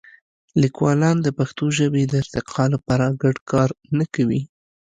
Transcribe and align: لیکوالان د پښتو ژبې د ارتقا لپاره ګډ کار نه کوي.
لیکوالان 0.61 1.17
د 1.21 1.27
پښتو 1.37 1.63
ژبې 1.77 2.03
د 2.07 2.13
ارتقا 2.23 2.63
لپاره 2.73 3.05
ګډ 3.21 3.37
کار 3.51 3.69
نه 3.97 4.05
کوي. 4.13 4.41